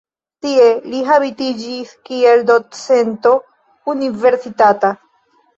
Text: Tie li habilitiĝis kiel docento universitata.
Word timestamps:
Tie 0.45 0.69
li 0.93 1.01
habilitiĝis 1.09 1.91
kiel 2.09 2.43
docento 2.49 3.35
universitata. 3.95 4.93